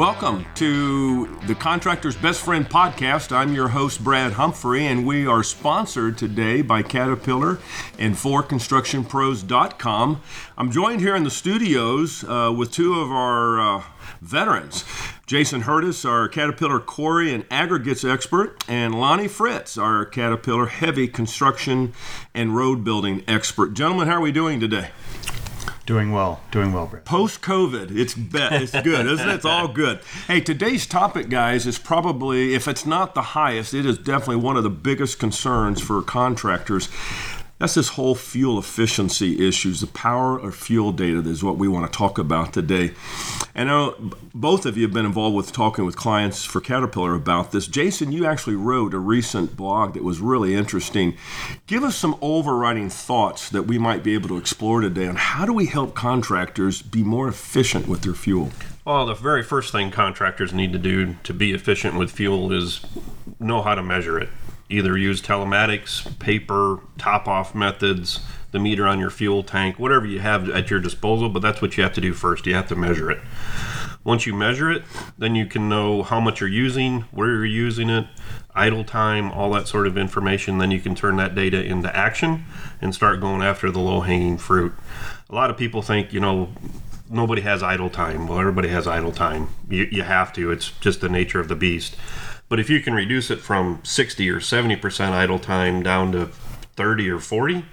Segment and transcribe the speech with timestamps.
[0.00, 3.36] Welcome to the Contractor's Best Friend podcast.
[3.36, 7.58] I'm your host, Brad Humphrey, and we are sponsored today by Caterpillar
[7.98, 10.22] and 4constructionpros.com.
[10.56, 13.82] I'm joined here in the studios uh, with two of our uh,
[14.22, 14.86] veterans.
[15.26, 21.92] Jason Hurdis, our Caterpillar quarry and aggregates expert, and Lonnie Fritz, our Caterpillar heavy construction
[22.34, 23.74] and road building expert.
[23.74, 24.92] Gentlemen, how are we doing today?
[25.90, 27.04] Doing well, doing well, Brett.
[27.04, 29.34] Post COVID, it's be- it's good, isn't it?
[29.34, 29.98] It's all good.
[30.28, 34.56] Hey, today's topic, guys, is probably if it's not the highest, it is definitely one
[34.56, 36.88] of the biggest concerns for contractors.
[37.60, 39.82] That's this whole fuel efficiency issues.
[39.82, 42.92] The power of fuel data is what we want to talk about today.
[43.54, 47.14] And I know both of you have been involved with talking with clients for Caterpillar
[47.14, 47.66] about this.
[47.66, 51.18] Jason, you actually wrote a recent blog that was really interesting.
[51.66, 55.44] Give us some overriding thoughts that we might be able to explore today on how
[55.44, 58.52] do we help contractors be more efficient with their fuel?
[58.86, 62.80] Well, the very first thing contractors need to do to be efficient with fuel is
[63.38, 64.30] know how to measure it
[64.70, 68.20] either use telematics, paper, top off methods,
[68.52, 71.76] the meter on your fuel tank, whatever you have at your disposal, but that's what
[71.76, 72.46] you have to do first.
[72.46, 73.20] You have to measure it.
[74.02, 74.82] Once you measure it,
[75.18, 78.06] then you can know how much you're using, where you're using it,
[78.54, 80.58] idle time, all that sort of information.
[80.58, 82.46] Then you can turn that data into action
[82.80, 84.72] and start going after the low hanging fruit.
[85.28, 86.48] A lot of people think, you know,
[87.10, 88.26] nobody has idle time.
[88.26, 89.48] Well, everybody has idle time.
[89.68, 91.96] You, you have to, it's just the nature of the beast.
[92.48, 97.10] But if you can reduce it from 60 or 70% idle time down to 30
[97.10, 97.64] or 40,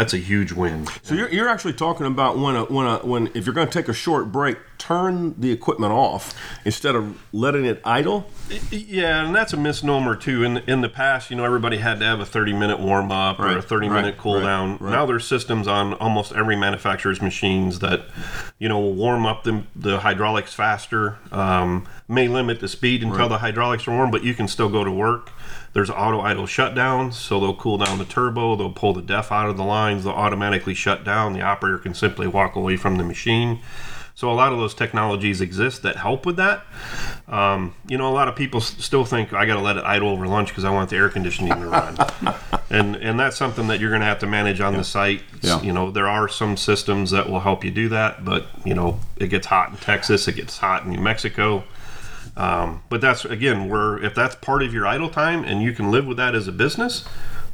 [0.00, 0.86] that's a huge win.
[1.02, 3.72] So you're, you're actually talking about when a, when a, when if you're going to
[3.72, 6.34] take a short break, turn the equipment off
[6.64, 8.26] instead of letting it idle.
[8.70, 10.42] Yeah, and that's a misnomer too.
[10.42, 13.38] In in the past, you know, everybody had to have a 30 minute warm up
[13.38, 14.78] right, or a 30 minute right, cool right, down.
[14.80, 18.06] Now there's systems on almost every manufacturer's machines that,
[18.58, 21.18] you know, will warm up the, the hydraulics faster.
[21.30, 24.82] Um, may limit the speed until the hydraulics are warm, but you can still go
[24.82, 25.30] to work.
[25.72, 29.48] There's auto idle shutdowns, so they'll cool down the turbo, they'll pull the DEF out
[29.48, 31.32] of the lines, they'll automatically shut down.
[31.32, 33.60] The operator can simply walk away from the machine.
[34.14, 36.64] So a lot of those technologies exist that help with that.
[37.26, 40.10] Um, you know, a lot of people still think I got to let it idle
[40.10, 41.96] over lunch because I want the air conditioning to run,
[42.70, 44.78] and and that's something that you're going to have to manage on yeah.
[44.78, 45.22] the site.
[45.40, 45.62] Yeah.
[45.62, 49.00] You know, there are some systems that will help you do that, but you know,
[49.16, 51.64] it gets hot in Texas, it gets hot in New Mexico.
[52.36, 55.90] Um, but that's again where if that's part of your idle time and you can
[55.90, 57.06] live with that as a business,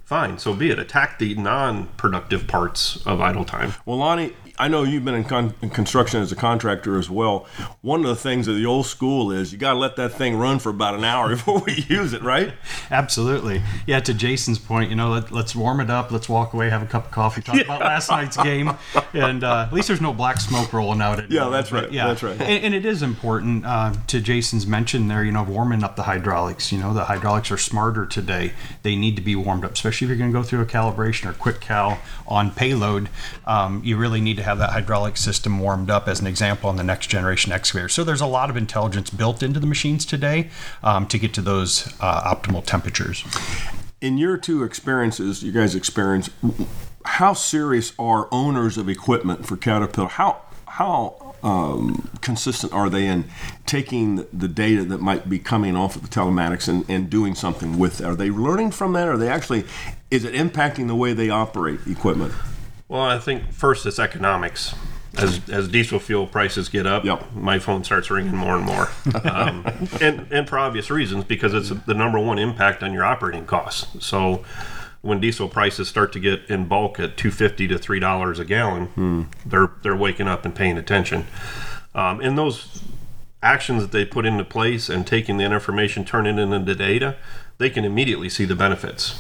[0.07, 0.39] fine.
[0.39, 0.79] So be it.
[0.79, 3.75] Attack the non-productive parts of idle time.
[3.85, 7.47] Well, Lonnie, I know you've been in, con- in, construction as a contractor as well.
[7.83, 10.37] One of the things of the old school is you got to let that thing
[10.37, 12.55] run for about an hour before we use it, right?
[12.91, 13.63] Absolutely.
[13.87, 14.01] Yeah.
[14.01, 16.11] To Jason's point, you know, let, us warm it up.
[16.11, 17.63] Let's walk away, have a cup of coffee, talk yeah.
[17.63, 18.73] about last night's game,
[19.13, 21.19] and uh, at least there's no black smoke rolling out.
[21.19, 21.91] At yeah, that's right.
[21.93, 22.41] Yeah, that's right.
[22.41, 25.25] And, and it is important uh, to Jason's mention there.
[25.25, 26.73] You know, warming up the hydraulics.
[26.73, 28.53] You know, the hydraulics are smarter today.
[28.83, 31.29] They need to be warmed up, especially if you're going to go through a calibration
[31.29, 33.09] or quick cal on payload.
[33.47, 36.77] Um, you really need to have that hydraulic system warmed up, as an example, on
[36.77, 37.89] the next generation excavator.
[37.89, 40.49] So there's a lot of intelligence built into the machines today
[40.83, 43.25] um, to get to those uh, optimal temperatures.
[44.01, 46.31] In your two experiences, you guys experience,
[47.05, 50.09] how serious are owners of equipment for Caterpillar?
[50.09, 53.25] How how um, consistent are they in
[53.65, 57.79] taking the data that might be coming off of the telematics and, and doing something
[57.79, 58.05] with it?
[58.05, 59.09] Are they learning from that?
[59.09, 59.65] Are they actually,
[60.11, 62.35] is it impacting the way they operate equipment?
[62.89, 64.75] Well, I think first it's economics.
[65.19, 67.33] As, as diesel fuel prices get up, yep.
[67.33, 68.91] my phone starts ringing more and more,
[69.25, 69.65] um,
[70.03, 74.05] and and for obvious reasons because it's the number one impact on your operating costs.
[74.05, 74.45] So
[75.01, 78.45] when diesel prices start to get in bulk at two fifty to three dollars a
[78.45, 79.23] gallon, hmm.
[79.47, 81.27] they're they're waking up and paying attention.
[81.95, 82.83] Um, and those
[83.43, 87.17] actions that they put into place and taking that information, turning it into data,
[87.57, 89.15] they can immediately see the benefits.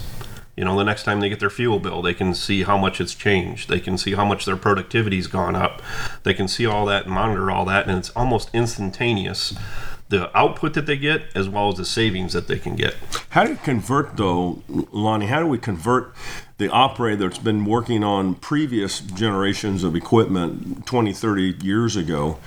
[0.56, 3.00] You know, the next time they get their fuel bill, they can see how much
[3.00, 3.68] it's changed.
[3.68, 5.82] They can see how much their productivity's gone up.
[6.22, 9.54] They can see all that and monitor all that, and it's almost instantaneous
[10.08, 12.94] the output that they get as well as the savings that they can get.
[13.30, 15.26] How do you convert, though, Lonnie?
[15.26, 16.14] How do we convert
[16.58, 22.38] the operator that's been working on previous generations of equipment 20, 30 years ago,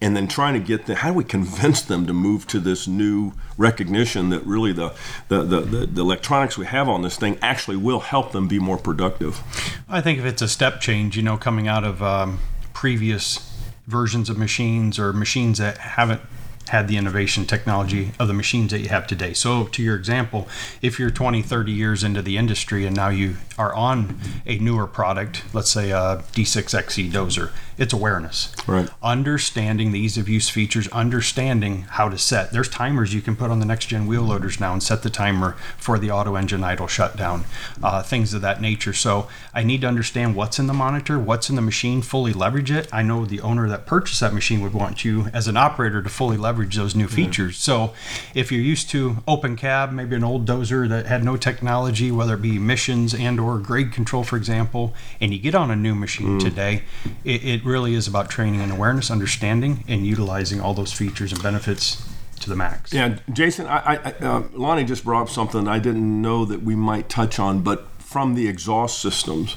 [0.00, 2.86] and then trying to get the how do we convince them to move to this
[2.86, 4.94] new recognition that really the
[5.28, 8.58] the, the, the, the electronics we have on this thing actually will help them be
[8.58, 9.42] more productive?
[9.88, 12.38] I think if it's a step change, you know, coming out of um,
[12.72, 13.44] previous
[13.86, 16.20] versions of machines or machines that haven't
[16.68, 19.32] had the innovation technology of the machines that you have today.
[19.32, 20.48] So, to your example,
[20.82, 24.86] if you're 20, 30 years into the industry and now you are on a newer
[24.86, 28.52] product, let's say a D6XE dozer, it's awareness.
[28.66, 28.88] Right.
[29.02, 32.52] Understanding the ease of use features, understanding how to set.
[32.52, 35.10] There's timers you can put on the next gen wheel loaders now and set the
[35.10, 37.44] timer for the auto engine idle shutdown,
[37.82, 38.92] uh, things of that nature.
[38.92, 42.70] So I need to understand what's in the monitor, what's in the machine, fully leverage
[42.70, 42.88] it.
[42.92, 46.08] I know the owner that purchased that machine would want you as an operator to
[46.08, 47.56] fully leverage those new features.
[47.58, 47.94] So
[48.34, 52.34] if you're used to open cab, maybe an old dozer that had no technology, whether
[52.34, 55.94] it be emissions and or grade control, for example, and you get on a new
[55.94, 56.82] machine today,
[57.24, 61.42] it, it really is about training and awareness, understanding, and utilizing all those features and
[61.42, 62.02] benefits
[62.40, 62.92] to the max.
[62.92, 66.74] Yeah, Jason, I, I, uh, Lonnie just brought up something I didn't know that we
[66.74, 69.56] might touch on, but from the exhaust systems,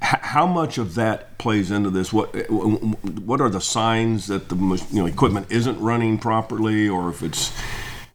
[0.00, 2.12] how much of that plays into this?
[2.12, 4.56] What what are the signs that the
[4.90, 7.52] you know equipment isn't running properly, or if it's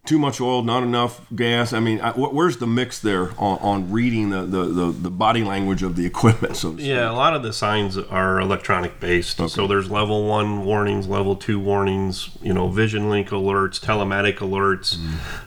[0.07, 1.73] too much oil, not enough gas.
[1.73, 5.11] I mean, I, wh- where's the mix there on, on reading the, the, the, the
[5.11, 6.55] body language of the equipment?
[6.55, 6.71] So?
[6.71, 9.37] Yeah, a lot of the signs are electronic based.
[9.49, 14.97] So there's level one warnings, level two warnings, you know, VisionLink alerts, telematic alerts.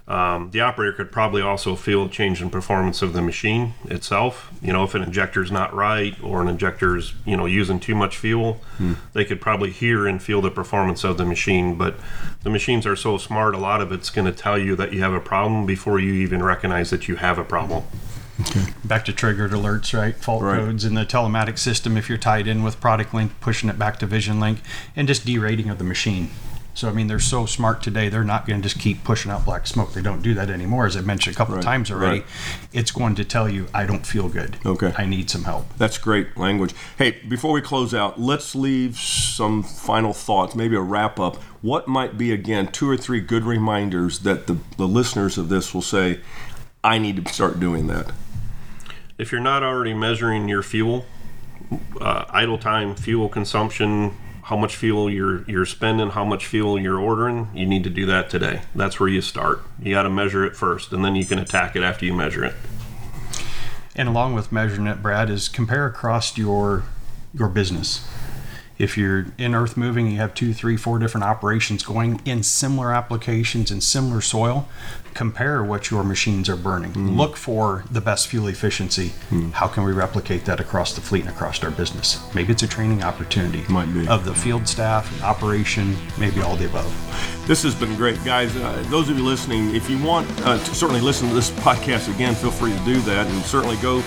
[0.07, 4.53] Um, the operator could probably also feel a change in performance of the machine itself.
[4.61, 8.19] You know, if an injector's not right or an injector's, you know, using too much
[8.19, 8.61] fuel,
[9.15, 11.77] they could probably hear and feel the performance of the machine.
[11.77, 11.97] But
[12.43, 15.01] the machines are so smart, a lot of it's going to tell you that you
[15.03, 17.85] have a problem before you even recognize that you have a problem.
[18.43, 18.73] Okay.
[18.85, 20.17] back to triggered alerts, right?
[20.17, 20.59] Fault Right.
[20.59, 23.99] codes in the telematic system if you're tied in with product link, pushing it back
[23.99, 24.59] to VisionLink,
[24.97, 26.31] and just derating of the machine.
[26.81, 28.09] So I mean, they're so smart today.
[28.09, 29.93] They're not going to just keep pushing out black smoke.
[29.93, 32.21] They don't do that anymore, as I mentioned a couple Right, of times already.
[32.21, 32.29] right.
[32.73, 34.57] It's going to tell you, I don't feel good.
[34.65, 34.95] Okay.
[34.97, 35.67] I need some help.
[35.77, 36.75] That's great language.
[36.97, 41.37] Hey, before we close out, let's leave some final thoughts, maybe a wrap up.
[41.61, 45.75] What might be, again, two or three good reminders that the, the listeners of this
[45.75, 46.21] will say,
[46.83, 48.11] I need to start doing that?
[49.19, 51.05] if you're not already measuring your fuel,
[52.01, 54.17] uh, idle time, fuel consumption,
[54.51, 58.05] how much fuel you're you're spending, how much fuel you're ordering, you need to do
[58.05, 58.63] that today.
[58.75, 59.63] That's where you start.
[59.81, 62.45] You got to measure it first, and then you can attack it after you measure
[62.45, 62.55] it.
[63.95, 66.83] And along with measuring it, Brad, is compare across your
[67.33, 68.05] your business.
[68.81, 72.95] If you're in earth moving, you have two, three, four different operations going in similar
[72.95, 74.67] applications in similar soil.
[75.13, 76.93] Compare what your machines are burning.
[76.93, 77.19] Mm-hmm.
[77.19, 79.09] Look for the best fuel efficiency.
[79.09, 79.51] Mm-hmm.
[79.51, 82.19] How can we replicate that across the fleet and across our business?
[82.35, 84.09] Maybe it's a training opportunity Might be.
[84.09, 87.40] of the field staff, operation, maybe all the above.
[87.51, 88.55] This has been great, guys.
[88.55, 92.09] Uh, those of you listening, if you want uh, to certainly listen to this podcast
[92.15, 94.03] again, feel free to do that, and certainly go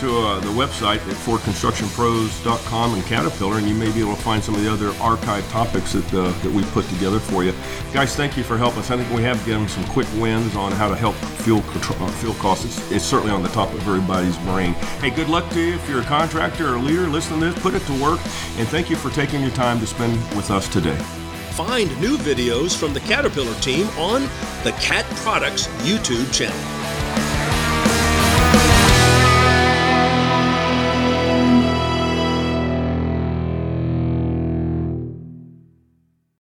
[0.00, 4.44] to uh, the website at 4constructionpros.com and Caterpillar, and you may be able to find
[4.44, 7.54] some of the other archive topics that uh, that we put together for you.
[7.94, 8.90] Guys, thank you for helping us.
[8.90, 12.12] I think we have given some quick wins on how to help fuel control, uh,
[12.20, 12.66] fuel costs.
[12.66, 14.74] It's, it's certainly on the top of everybody's brain.
[15.00, 17.06] Hey, good luck to you if you're a contractor or a leader.
[17.06, 18.20] Listen to this, put it to work,
[18.58, 21.02] and thank you for taking your time to spend with us today.
[21.52, 24.22] Find new videos from the Caterpillar team on
[24.64, 26.81] the Cat Products YouTube channel.